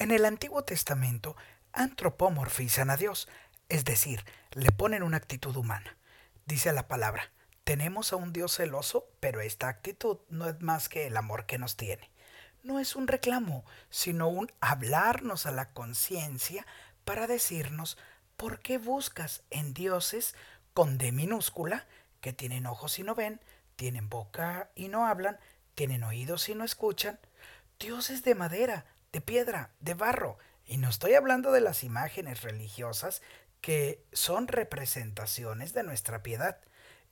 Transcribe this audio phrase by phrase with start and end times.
[0.00, 1.36] En el Antiguo Testamento
[1.74, 3.28] antropomorfizan a Dios,
[3.68, 5.98] es decir, le ponen una actitud humana.
[6.46, 7.30] Dice la palabra,
[7.64, 11.58] tenemos a un Dios celoso, pero esta actitud no es más que el amor que
[11.58, 12.10] nos tiene.
[12.62, 16.66] No es un reclamo, sino un hablarnos a la conciencia
[17.04, 17.98] para decirnos
[18.38, 20.34] por qué buscas en dioses
[20.72, 21.86] con D minúscula,
[22.22, 23.38] que tienen ojos y no ven,
[23.76, 25.38] tienen boca y no hablan,
[25.74, 27.20] tienen oídos y no escuchan,
[27.78, 33.22] dioses de madera, de piedra, de barro, y no estoy hablando de las imágenes religiosas
[33.60, 36.58] que son representaciones de nuestra piedad,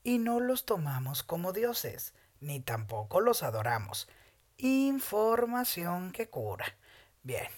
[0.04, 4.08] y no los tomamos como dioses, ni tampoco los adoramos.
[4.56, 6.76] Información que cura.
[7.22, 7.48] Bien,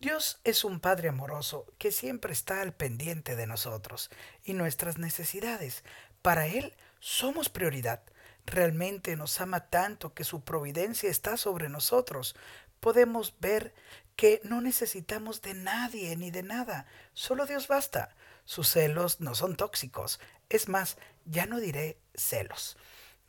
[0.00, 4.10] Dios es un Padre amoroso que siempre está al pendiente de nosotros
[4.44, 5.84] y nuestras necesidades.
[6.22, 8.02] Para Él somos prioridad.
[8.46, 12.34] Realmente nos ama tanto que su providencia está sobre nosotros.
[12.80, 13.74] Podemos ver
[14.16, 16.86] que no necesitamos de nadie ni de nada.
[17.12, 18.14] Solo Dios basta.
[18.44, 20.20] Sus celos no son tóxicos.
[20.48, 22.76] Es más, ya no diré celos,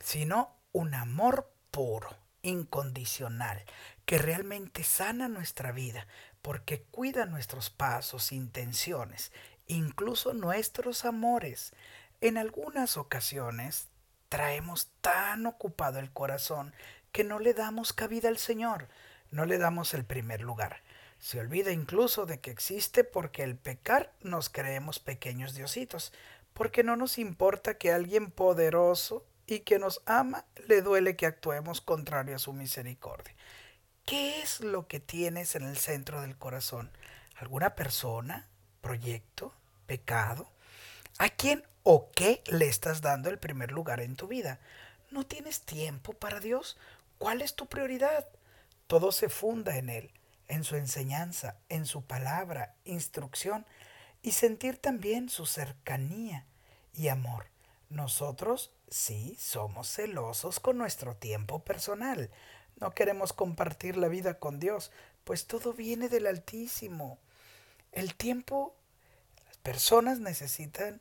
[0.00, 3.64] sino un amor puro, incondicional,
[4.04, 6.06] que realmente sana nuestra vida,
[6.42, 9.32] porque cuida nuestros pasos, intenciones,
[9.66, 11.72] incluso nuestros amores.
[12.20, 13.88] En algunas ocasiones
[14.28, 16.74] traemos tan ocupado el corazón
[17.12, 18.88] que no le damos cabida al Señor,
[19.32, 20.82] no le damos el primer lugar.
[21.18, 26.12] Se olvida incluso de que existe porque el pecar nos creemos pequeños diositos,
[26.52, 31.80] porque no nos importa que alguien poderoso y que nos ama le duele que actuemos
[31.80, 33.34] contrario a su misericordia.
[34.04, 36.90] ¿Qué es lo que tienes en el centro del corazón?
[37.36, 38.48] ¿Alguna persona?
[38.80, 39.54] ¿Proyecto?
[39.86, 40.48] ¿Pecado?
[41.18, 44.60] ¿A quién o qué le estás dando el primer lugar en tu vida?
[45.10, 46.76] ¿No tienes tiempo para Dios?
[47.18, 48.26] ¿Cuál es tu prioridad?
[48.92, 50.12] Todo se funda en Él
[50.48, 53.64] en su enseñanza, en su palabra, instrucción
[54.20, 56.44] y sentir también su cercanía
[56.92, 57.46] y amor.
[57.88, 62.30] Nosotros sí somos celosos con nuestro tiempo personal.
[62.76, 64.92] No queremos compartir la vida con Dios,
[65.24, 67.18] pues todo viene del Altísimo.
[67.92, 68.76] El tiempo,
[69.46, 71.00] las personas necesitan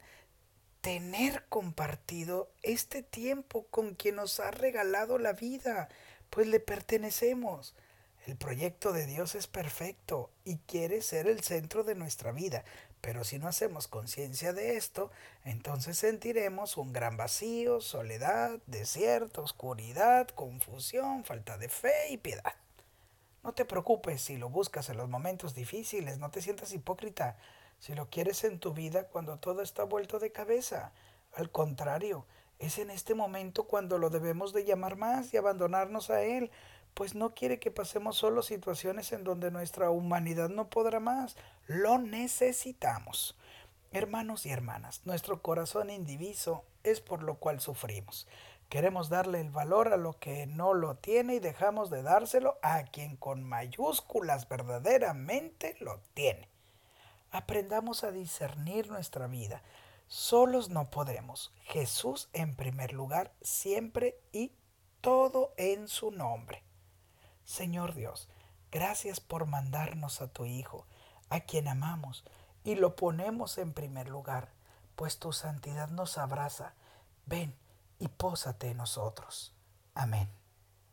[0.80, 5.90] tener compartido este tiempo con quien nos ha regalado la vida,
[6.32, 7.76] pues le pertenecemos.
[8.26, 12.64] El proyecto de Dios es perfecto y quiere ser el centro de nuestra vida,
[13.02, 15.12] pero si no hacemos conciencia de esto,
[15.44, 22.54] entonces sentiremos un gran vacío, soledad, desierto, oscuridad, confusión, falta de fe y piedad.
[23.44, 27.38] No te preocupes si lo buscas en los momentos difíciles, no te sientas hipócrita
[27.80, 30.92] si lo quieres en tu vida cuando todo está vuelto de cabeza.
[31.34, 32.26] Al contrario,
[32.62, 36.52] es en este momento cuando lo debemos de llamar más y abandonarnos a Él,
[36.94, 41.36] pues no quiere que pasemos solo situaciones en donde nuestra humanidad no podrá más.
[41.66, 43.36] Lo necesitamos.
[43.92, 48.28] Hermanos y hermanas, nuestro corazón indiviso es por lo cual sufrimos.
[48.70, 52.84] Queremos darle el valor a lo que no lo tiene y dejamos de dárselo a
[52.84, 56.48] quien con mayúsculas verdaderamente lo tiene.
[57.32, 59.62] Aprendamos a discernir nuestra vida.
[60.12, 61.54] Solos no podremos.
[61.64, 64.52] Jesús en primer lugar, siempre y
[65.00, 66.66] todo en su nombre.
[67.46, 68.28] Señor Dios,
[68.74, 70.86] gracias por mandarnos a tu Hijo,
[71.30, 72.26] a quien amamos,
[72.66, 74.52] y lo ponemos en primer lugar,
[74.98, 76.74] pues tu santidad nos abraza.
[77.26, 77.56] Ven
[77.98, 79.56] y pósate en nosotros.
[79.96, 80.30] Amén.